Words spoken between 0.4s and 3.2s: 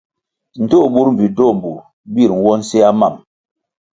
Ndtoh burʼ mbpi ndtoh burʼ bir nwo nsea mam.